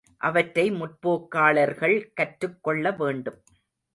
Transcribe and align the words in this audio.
அவற்றை 0.17 0.71
முற்போக்காளர்கள் 0.71 1.95
கற்றுக் 2.13 2.63
கொள்ள 2.63 2.91
வேண்டும். 2.91 3.39